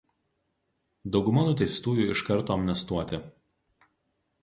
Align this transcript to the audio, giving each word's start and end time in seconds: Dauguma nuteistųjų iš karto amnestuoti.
Dauguma 1.17 1.45
nuteistųjų 1.49 2.09
iš 2.17 2.25
karto 2.31 2.59
amnestuoti. 2.59 3.25